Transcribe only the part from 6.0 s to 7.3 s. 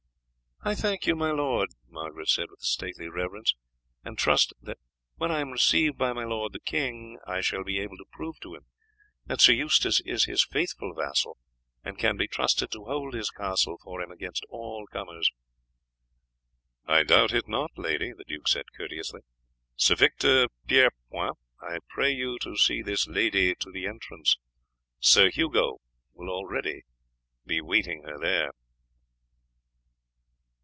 my lord the king